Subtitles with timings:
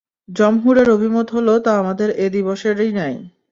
[0.31, 3.17] জমহুর-এর অভিমত হলো তা আমাদের এ দিবসেরই ন্যায়।